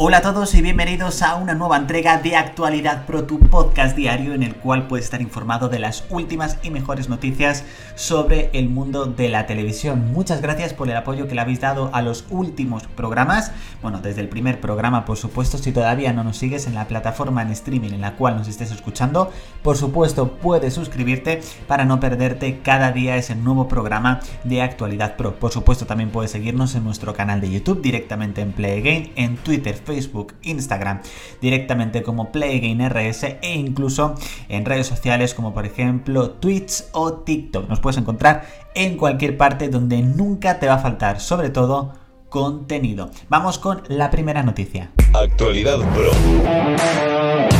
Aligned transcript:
Hola 0.00 0.18
a 0.18 0.22
todos 0.22 0.54
y 0.54 0.62
bienvenidos 0.62 1.22
a 1.22 1.34
una 1.34 1.54
nueva 1.54 1.76
entrega 1.76 2.18
de 2.18 2.36
Actualidad 2.36 3.04
Pro, 3.04 3.24
tu 3.24 3.40
podcast 3.40 3.96
diario 3.96 4.32
en 4.32 4.44
el 4.44 4.54
cual 4.54 4.86
puedes 4.86 5.06
estar 5.06 5.20
informado 5.20 5.68
de 5.68 5.80
las 5.80 6.04
últimas 6.08 6.56
y 6.62 6.70
mejores 6.70 7.08
noticias 7.08 7.64
sobre 7.96 8.48
el 8.52 8.68
mundo 8.68 9.06
de 9.06 9.28
la 9.28 9.48
televisión. 9.48 10.12
Muchas 10.12 10.40
gracias 10.40 10.72
por 10.72 10.88
el 10.88 10.96
apoyo 10.96 11.26
que 11.26 11.34
le 11.34 11.40
habéis 11.40 11.60
dado 11.60 11.90
a 11.92 12.00
los 12.00 12.26
últimos 12.30 12.84
programas. 12.84 13.50
Bueno, 13.82 14.00
desde 14.00 14.20
el 14.20 14.28
primer 14.28 14.60
programa, 14.60 15.04
por 15.04 15.16
supuesto, 15.16 15.58
si 15.58 15.72
todavía 15.72 16.12
no 16.12 16.22
nos 16.22 16.36
sigues 16.36 16.68
en 16.68 16.76
la 16.76 16.86
plataforma 16.86 17.42
en 17.42 17.50
streaming 17.50 17.90
en 17.90 18.00
la 18.00 18.14
cual 18.14 18.36
nos 18.36 18.46
estés 18.46 18.70
escuchando, 18.70 19.32
por 19.64 19.76
supuesto 19.76 20.34
puedes 20.34 20.74
suscribirte 20.74 21.40
para 21.66 21.84
no 21.84 21.98
perderte 21.98 22.60
cada 22.60 22.92
día 22.92 23.16
ese 23.16 23.34
nuevo 23.34 23.66
programa 23.66 24.20
de 24.44 24.62
Actualidad 24.62 25.16
Pro. 25.16 25.40
Por 25.40 25.50
supuesto, 25.50 25.86
también 25.86 26.10
puedes 26.10 26.30
seguirnos 26.30 26.76
en 26.76 26.84
nuestro 26.84 27.14
canal 27.14 27.40
de 27.40 27.50
YouTube 27.50 27.82
directamente 27.82 28.42
en 28.42 28.52
Play 28.52 28.78
Again, 28.78 29.12
en 29.16 29.36
Twitter, 29.38 29.87
Facebook, 29.88 30.34
Instagram, 30.42 31.00
directamente 31.40 32.02
como 32.04 32.30
PlayGameRS 32.30 33.24
e 33.24 33.54
incluso 33.54 34.14
en 34.48 34.64
redes 34.64 34.86
sociales 34.86 35.34
como 35.34 35.52
por 35.52 35.66
ejemplo 35.66 36.30
Twitch 36.30 36.84
o 36.92 37.14
TikTok. 37.14 37.68
Nos 37.68 37.80
puedes 37.80 37.98
encontrar 37.98 38.46
en 38.74 38.96
cualquier 38.96 39.36
parte 39.36 39.68
donde 39.68 40.02
nunca 40.02 40.60
te 40.60 40.68
va 40.68 40.74
a 40.74 40.78
faltar, 40.78 41.20
sobre 41.20 41.50
todo 41.50 41.94
contenido. 42.28 43.10
Vamos 43.28 43.58
con 43.58 43.82
la 43.88 44.10
primera 44.10 44.42
noticia. 44.42 44.92
Actualidad 45.14 45.78
Pro. 45.94 47.57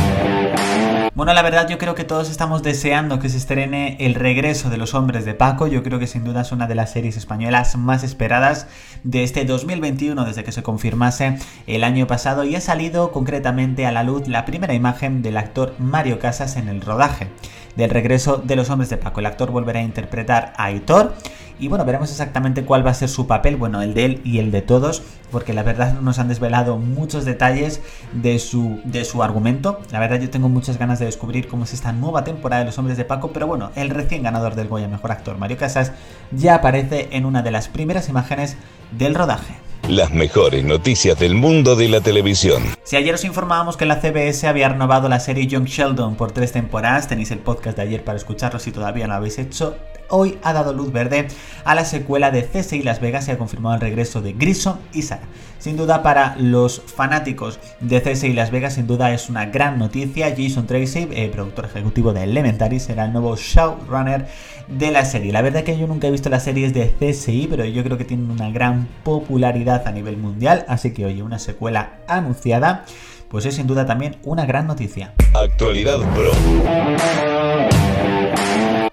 Bueno, 1.19 1.33
la 1.33 1.41
verdad 1.41 1.67
yo 1.67 1.77
creo 1.77 1.95
que 1.95 2.05
todos 2.05 2.29
estamos 2.29 2.63
deseando 2.63 3.19
que 3.19 3.27
se 3.27 3.35
estrene 3.35 3.97
El 3.99 4.15
regreso 4.15 4.69
de 4.69 4.77
los 4.77 4.93
hombres 4.93 5.25
de 5.25 5.33
Paco. 5.33 5.67
Yo 5.67 5.83
creo 5.83 5.99
que 5.99 6.07
sin 6.07 6.23
duda 6.23 6.43
es 6.43 6.53
una 6.53 6.65
de 6.65 6.75
las 6.75 6.93
series 6.93 7.17
españolas 7.17 7.75
más 7.75 8.05
esperadas 8.05 8.67
de 9.03 9.25
este 9.25 9.43
2021 9.43 10.23
desde 10.23 10.45
que 10.45 10.53
se 10.53 10.63
confirmase 10.63 11.37
el 11.67 11.83
año 11.83 12.07
pasado 12.07 12.45
y 12.45 12.55
ha 12.55 12.61
salido 12.61 13.11
concretamente 13.11 13.85
a 13.85 13.91
la 13.91 14.03
luz 14.03 14.29
la 14.29 14.45
primera 14.45 14.73
imagen 14.73 15.21
del 15.21 15.35
actor 15.35 15.75
Mario 15.77 16.19
Casas 16.19 16.55
en 16.55 16.69
el 16.69 16.79
rodaje 16.79 17.27
del 17.75 17.89
regreso 17.89 18.37
de 18.37 18.55
los 18.55 18.69
hombres 18.69 18.89
de 18.89 18.95
Paco. 18.95 19.19
El 19.19 19.25
actor 19.25 19.51
volverá 19.51 19.81
a 19.81 19.83
interpretar 19.83 20.53
a 20.55 20.65
Aitor 20.67 21.15
y 21.59 21.67
bueno, 21.67 21.85
veremos 21.85 22.09
exactamente 22.09 22.63
cuál 22.63 22.85
va 22.85 22.91
a 22.91 22.93
ser 22.93 23.09
su 23.09 23.27
papel, 23.27 23.57
bueno, 23.57 23.81
el 23.81 23.93
de 23.93 24.05
él 24.05 24.21
y 24.23 24.39
el 24.39 24.51
de 24.51 24.61
todos, 24.61 25.03
porque 25.31 25.53
la 25.53 25.63
verdad 25.63 25.99
nos 25.99 26.17
han 26.17 26.29
desvelado 26.29 26.77
muchos 26.77 27.25
detalles 27.25 27.81
de 28.13 28.39
su, 28.39 28.79
de 28.85 29.03
su 29.03 29.21
argumento. 29.21 29.81
La 29.91 29.99
verdad 29.99 30.19
yo 30.21 30.29
tengo 30.29 30.47
muchas 30.47 30.79
ganas 30.79 30.99
de 30.99 31.05
descubrir 31.05 31.47
cómo 31.47 31.65
es 31.65 31.73
esta 31.73 31.91
nueva 31.91 32.23
temporada 32.23 32.61
de 32.61 32.67
Los 32.67 32.77
Hombres 32.77 32.97
de 32.97 33.05
Paco, 33.05 33.31
pero 33.33 33.45
bueno, 33.45 33.71
el 33.75 33.89
recién 33.89 34.23
ganador 34.23 34.55
del 34.55 34.69
Goya 34.69 34.87
Mejor 34.87 35.11
Actor, 35.11 35.37
Mario 35.37 35.57
Casas, 35.57 35.91
ya 36.31 36.55
aparece 36.55 37.09
en 37.11 37.25
una 37.25 37.41
de 37.41 37.51
las 37.51 37.67
primeras 37.67 38.07
imágenes 38.07 38.55
del 38.97 39.15
rodaje. 39.15 39.55
Las 39.89 40.11
mejores 40.11 40.63
noticias 40.63 41.17
del 41.17 41.33
mundo 41.33 41.75
de 41.75 41.89
la 41.89 41.99
televisión. 41.99 42.63
Si 42.83 42.95
ayer 42.95 43.15
os 43.15 43.25
informábamos 43.25 43.75
que 43.75 43.85
la 43.85 43.99
CBS 43.99 44.47
había 44.47 44.69
renovado 44.69 45.09
la 45.09 45.19
serie 45.19 45.47
Young 45.47 45.65
Sheldon 45.65 46.15
por 46.15 46.31
tres 46.31 46.51
temporadas, 46.51 47.07
tenéis 47.07 47.31
el 47.31 47.39
podcast 47.39 47.75
de 47.75 47.83
ayer 47.83 48.03
para 48.03 48.17
escucharlo 48.17 48.59
si 48.59 48.71
todavía 48.71 49.07
no 49.07 49.13
lo 49.13 49.17
habéis 49.17 49.39
hecho 49.39 49.75
hoy 50.09 50.37
ha 50.43 50.53
dado 50.53 50.73
luz 50.73 50.91
verde 50.91 51.27
a 51.63 51.75
la 51.75 51.85
secuela 51.85 52.31
de 52.31 52.43
CSI 52.43 52.83
Las 52.83 52.99
Vegas 52.99 53.27
y 53.27 53.31
ha 53.31 53.37
confirmado 53.37 53.75
el 53.75 53.81
regreso 53.81 54.21
de 54.21 54.33
Grison 54.33 54.79
y 54.93 55.03
Sara. 55.03 55.23
Sin 55.59 55.75
duda 55.75 56.03
para 56.03 56.35
los 56.37 56.81
fanáticos 56.81 57.59
de 57.81 58.01
CSI 58.01 58.33
Las 58.33 58.51
Vegas, 58.51 58.75
sin 58.75 58.87
duda 58.87 59.13
es 59.13 59.29
una 59.29 59.45
gran 59.47 59.77
noticia. 59.77 60.33
Jason 60.35 60.67
Tracy, 60.67 61.07
eh, 61.11 61.29
productor 61.31 61.65
ejecutivo 61.65 62.13
de 62.13 62.23
Elementary, 62.23 62.79
será 62.79 63.05
el 63.05 63.13
nuevo 63.13 63.35
showrunner 63.35 64.27
de 64.69 64.91
la 64.91 65.03
serie. 65.03 65.33
La 65.33 65.41
verdad 65.41 65.63
que 65.63 65.77
yo 65.77 65.87
nunca 65.87 66.07
he 66.07 66.11
visto 66.11 66.29
las 66.29 66.43
series 66.43 66.73
de 66.73 66.93
CSI, 66.99 67.47
pero 67.49 67.65
yo 67.65 67.83
creo 67.83 67.97
que 67.97 68.05
tienen 68.05 68.31
una 68.31 68.51
gran 68.51 68.87
popularidad 69.03 69.85
a 69.87 69.91
nivel 69.91 70.17
mundial, 70.17 70.65
así 70.67 70.93
que 70.93 71.05
oye, 71.05 71.23
una 71.23 71.39
secuela 71.39 71.99
anunciada, 72.07 72.85
pues 73.29 73.45
es 73.45 73.55
sin 73.55 73.67
duda 73.67 73.85
también 73.85 74.17
una 74.23 74.45
gran 74.45 74.67
noticia. 74.67 75.13
Actualidad 75.33 75.99
Pro. 76.13 76.31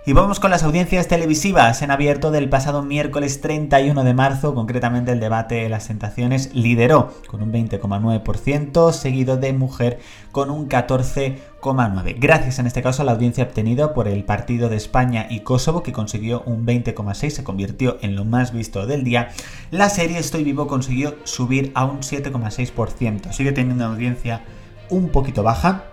Y 0.08 0.12
vamos 0.12 0.38
con 0.38 0.52
las 0.52 0.62
audiencias 0.62 1.08
televisivas. 1.08 1.82
En 1.82 1.90
abierto 1.90 2.30
del 2.30 2.48
pasado 2.48 2.84
miércoles 2.84 3.40
31 3.40 4.04
de 4.04 4.14
marzo, 4.14 4.54
concretamente 4.54 5.10
el 5.10 5.18
debate 5.18 5.56
de 5.56 5.68
las 5.68 5.88
tentaciones 5.88 6.54
lideró 6.54 7.12
con 7.26 7.42
un 7.42 7.52
20,9%, 7.52 8.92
seguido 8.92 9.36
de 9.36 9.52
Mujer 9.52 9.98
con 10.30 10.50
un 10.50 10.68
14,9%. 10.68 12.14
Gracias 12.20 12.60
en 12.60 12.68
este 12.68 12.82
caso 12.82 13.02
a 13.02 13.04
la 13.04 13.10
audiencia 13.10 13.42
obtenida 13.42 13.94
por 13.94 14.06
el 14.06 14.22
partido 14.22 14.68
de 14.68 14.76
España 14.76 15.26
y 15.28 15.40
Kosovo, 15.40 15.82
que 15.82 15.92
consiguió 15.92 16.44
un 16.46 16.64
20,6%, 16.64 17.30
se 17.30 17.42
convirtió 17.42 17.98
en 18.00 18.14
lo 18.14 18.24
más 18.24 18.52
visto 18.52 18.86
del 18.86 19.02
día. 19.02 19.30
La 19.72 19.88
serie 19.88 20.18
Estoy 20.18 20.44
Vivo 20.44 20.68
consiguió 20.68 21.16
subir 21.24 21.72
a 21.74 21.84
un 21.84 22.02
7,6%. 22.02 23.32
Sigue 23.32 23.50
teniendo 23.50 23.84
una 23.84 23.92
audiencia 23.92 24.44
un 24.88 25.08
poquito 25.08 25.42
baja. 25.42 25.86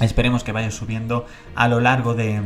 Esperemos 0.00 0.42
que 0.42 0.50
vaya 0.50 0.72
subiendo 0.72 1.26
a 1.54 1.68
lo 1.68 1.78
largo 1.78 2.14
de 2.14 2.42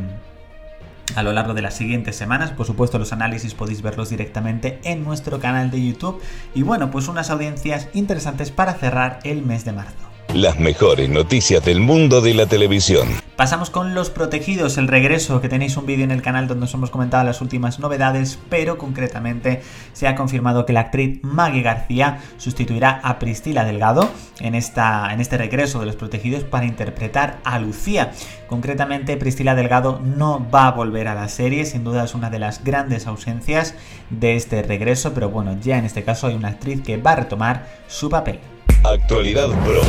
a 1.17 1.23
lo 1.23 1.33
largo 1.33 1.55
de 1.55 1.63
las 1.63 1.75
siguientes 1.75 2.17
semanas. 2.17 2.51
Por 2.51 2.67
supuesto, 2.67 2.99
los 2.99 3.13
análisis 3.13 3.55
podéis 3.55 3.83
verlos 3.83 4.11
directamente 4.11 4.81
en 4.85 5.05
nuestro 5.05 5.41
canal 5.41 5.71
de 5.71 5.87
YouTube. 5.87 6.21
Y 6.55 6.63
bueno, 6.63 6.91
pues 6.91 7.09
unas 7.09 7.31
audiencias 7.31 7.89
interesantes 7.95 8.51
para 8.51 8.75
cerrar 8.75 9.21
el 9.25 9.43
mes 9.43 9.65
de 9.65 9.73
marzo. 9.73 10.10
Las 10.35 10.61
mejores 10.61 11.09
noticias 11.09 11.65
del 11.65 11.81
mundo 11.81 12.21
de 12.21 12.35
la 12.35 12.47
televisión. 12.47 13.09
Pasamos 13.35 13.69
con 13.69 13.95
Los 13.95 14.11
Protegidos, 14.11 14.79
el 14.79 14.87
regreso, 14.87 15.41
que 15.41 15.49
tenéis 15.49 15.77
un 15.77 15.87
vídeo 15.87 16.05
en 16.05 16.13
el 16.13 16.23
canal 16.23 16.47
donde 16.47 16.67
os 16.67 16.75
hemos 16.75 16.91
comentado 16.91 17.25
las 17.25 17.41
últimas 17.41 17.81
novedades, 17.81 18.39
pero 18.49 18.79
concretamente 18.79 19.61
se 19.93 20.07
ha 20.07 20.15
confirmado 20.15 20.67
que 20.67 20.73
la 20.73 20.81
actriz 20.81 21.19
Maggie 21.23 21.63
García 21.63 22.21
sustituirá 22.37 23.01
a 23.03 23.19
Priscila 23.19 23.65
Delgado 23.65 24.09
en, 24.39 24.55
esta, 24.55 25.13
en 25.13 25.21
este 25.21 25.37
regreso 25.37 25.81
de 25.81 25.87
Los 25.87 25.97
Protegidos 25.97 26.45
para 26.45 26.67
interpretar 26.67 27.41
a 27.43 27.59
Lucía. 27.59 28.13
Concretamente, 28.47 29.17
Priscila 29.17 29.57
Delgado 29.57 30.01
no 30.05 30.49
va 30.49 30.69
a 30.69 30.73
volver 30.73 31.09
a 31.09 31.17
la 31.17 31.29
serie, 31.29 31.67
sin 31.67 31.83
duda 31.83 32.05
es 32.05 32.15
una 32.15 32.31
de 32.31 32.39
las 32.39 32.63
grandes 32.63 33.09
ausencias 33.09 33.75
de 34.11 34.37
este 34.37 34.63
regreso, 34.63 35.13
pero 35.13 35.29
bueno, 35.29 35.57
ya 35.61 35.77
en 35.77 35.87
este 35.87 36.05
caso 36.05 36.29
hay 36.29 36.35
una 36.35 36.49
actriz 36.49 36.83
que 36.83 36.99
va 36.99 37.13
a 37.13 37.17
retomar 37.17 37.67
su 37.89 38.09
papel. 38.09 38.39
Actualidad 38.85 39.49
Pro. 39.65 39.83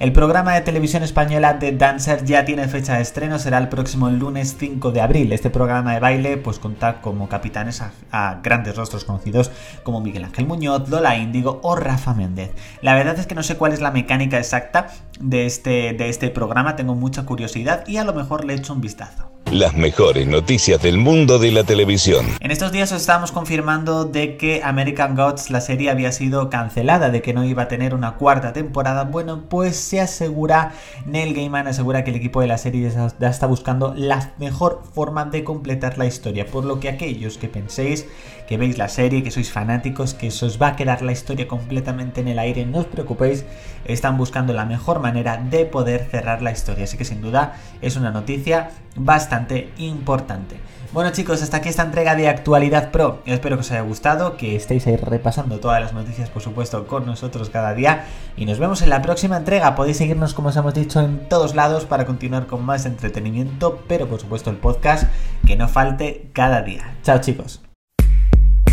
El 0.00 0.12
programa 0.12 0.54
de 0.54 0.60
televisión 0.60 1.02
española 1.02 1.58
The 1.58 1.72
Dancer 1.72 2.24
ya 2.24 2.44
tiene 2.44 2.68
fecha 2.68 2.96
de 2.96 3.02
estreno, 3.02 3.38
será 3.38 3.58
el 3.58 3.68
próximo 3.68 4.10
lunes 4.10 4.56
5 4.58 4.90
de 4.90 5.00
abril. 5.00 5.32
Este 5.32 5.48
programa 5.48 5.94
de 5.94 6.00
baile 6.00 6.36
pues 6.36 6.58
cuenta 6.58 7.00
como 7.00 7.28
capitanes 7.28 7.82
a, 8.10 8.40
grandes 8.42 8.76
rostros 8.76 9.04
conocidos 9.04 9.50
como 9.82 10.00
Miguel 10.00 10.24
Ángel 10.24 10.46
Muñoz, 10.46 10.88
Lola 10.88 11.16
Índigo 11.16 11.60
o 11.62 11.76
Rafa 11.76 12.12
Méndez. 12.12 12.52
La 12.82 12.94
verdad 12.94 13.18
es 13.18 13.26
que 13.26 13.34
no 13.34 13.42
sé 13.42 13.56
cuál 13.56 13.72
es 13.72 13.80
la 13.80 13.92
mecánica 13.92 14.38
exacta 14.38 14.88
de 15.20 15.46
este, 15.46 15.94
de 15.94 16.08
este 16.08 16.28
programa, 16.30 16.76
tengo 16.76 16.94
mucha 16.94 17.24
curiosidad 17.24 17.86
y 17.86 17.96
a 17.96 18.04
lo 18.04 18.12
mejor 18.12 18.44
le 18.44 18.54
echo 18.54 18.72
un 18.72 18.80
vistazo 18.80 19.33
las 19.54 19.74
mejores 19.74 20.26
noticias 20.26 20.82
del 20.82 20.98
mundo 20.98 21.38
de 21.38 21.52
la 21.52 21.62
televisión. 21.62 22.26
En 22.40 22.50
estos 22.50 22.72
días 22.72 22.90
os 22.90 23.00
estábamos 23.00 23.30
confirmando 23.30 24.04
de 24.04 24.36
que 24.36 24.62
American 24.64 25.14
Gods, 25.14 25.48
la 25.50 25.60
serie, 25.60 25.90
había 25.90 26.10
sido 26.10 26.50
cancelada, 26.50 27.10
de 27.10 27.22
que 27.22 27.32
no 27.32 27.44
iba 27.44 27.62
a 27.62 27.68
tener 27.68 27.94
una 27.94 28.16
cuarta 28.16 28.52
temporada. 28.52 29.04
Bueno, 29.04 29.44
pues 29.48 29.76
se 29.76 30.00
asegura, 30.00 30.72
Neil 31.06 31.34
Gaiman 31.34 31.68
asegura 31.68 32.02
que 32.02 32.10
el 32.10 32.16
equipo 32.16 32.40
de 32.40 32.48
la 32.48 32.58
serie 32.58 32.90
ya 32.90 33.28
está 33.28 33.46
buscando 33.46 33.94
la 33.96 34.32
mejor 34.38 34.82
forma 34.92 35.24
de 35.26 35.44
completar 35.44 35.98
la 35.98 36.06
historia, 36.06 36.46
por 36.46 36.64
lo 36.64 36.80
que 36.80 36.88
aquellos 36.88 37.38
que 37.38 37.48
penséis 37.48 38.06
que 38.46 38.58
veis 38.58 38.76
la 38.78 38.88
serie, 38.88 39.22
que 39.22 39.30
sois 39.30 39.50
fanáticos, 39.50 40.14
que 40.14 40.30
se 40.30 40.44
os 40.44 40.60
va 40.60 40.68
a 40.68 40.76
quedar 40.76 41.02
la 41.02 41.12
historia 41.12 41.48
completamente 41.48 42.20
en 42.20 42.28
el 42.28 42.38
aire, 42.38 42.66
no 42.66 42.80
os 42.80 42.86
preocupéis, 42.86 43.44
están 43.84 44.16
buscando 44.16 44.52
la 44.52 44.64
mejor 44.64 45.00
manera 45.00 45.36
de 45.38 45.64
poder 45.64 46.06
cerrar 46.10 46.42
la 46.42 46.52
historia, 46.52 46.84
así 46.84 46.96
que 46.96 47.04
sin 47.04 47.20
duda 47.20 47.54
es 47.80 47.96
una 47.96 48.10
noticia 48.10 48.70
bastante 48.96 49.43
importante. 49.78 50.56
Bueno 50.92 51.10
chicos, 51.10 51.42
hasta 51.42 51.56
aquí 51.56 51.68
esta 51.68 51.82
entrega 51.82 52.14
de 52.14 52.28
Actualidad 52.28 52.92
Pro. 52.92 53.20
Espero 53.26 53.56
que 53.56 53.62
os 53.62 53.70
haya 53.72 53.80
gustado, 53.80 54.36
que 54.36 54.54
estéis 54.54 54.86
ahí 54.86 54.96
repasando 54.96 55.58
todas 55.58 55.80
las 55.80 55.92
noticias, 55.92 56.30
por 56.30 56.40
supuesto, 56.40 56.86
con 56.86 57.04
nosotros 57.04 57.50
cada 57.50 57.74
día. 57.74 58.04
Y 58.36 58.46
nos 58.46 58.60
vemos 58.60 58.80
en 58.80 58.90
la 58.90 59.02
próxima 59.02 59.36
entrega. 59.36 59.74
Podéis 59.74 59.96
seguirnos, 59.96 60.34
como 60.34 60.50
os 60.50 60.56
hemos 60.56 60.72
dicho, 60.72 61.00
en 61.00 61.28
todos 61.28 61.56
lados 61.56 61.84
para 61.84 62.06
continuar 62.06 62.46
con 62.46 62.64
más 62.64 62.86
entretenimiento, 62.86 63.82
pero 63.88 64.06
por 64.06 64.20
supuesto 64.20 64.50
el 64.50 64.56
podcast 64.56 65.10
que 65.44 65.56
no 65.56 65.66
falte 65.66 66.28
cada 66.32 66.62
día. 66.62 66.96
Chao 67.02 67.18
chicos. 67.20 67.60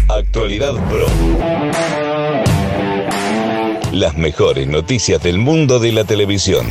Actualidad 0.07 0.73
Pro. 0.89 1.07
Las 3.91 4.15
mejores 4.15 4.67
noticias 4.67 5.23
del 5.23 5.39
mundo 5.39 5.79
de 5.79 5.91
la 5.91 6.03
televisión. 6.03 6.67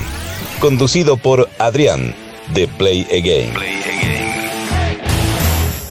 Conducido 0.61 1.17
por 1.17 1.49
Adrián, 1.59 2.15
de 2.55 2.69
Play 2.69 3.07
Again. 3.11 3.80